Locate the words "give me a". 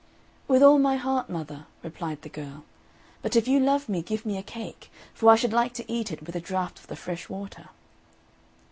4.01-4.41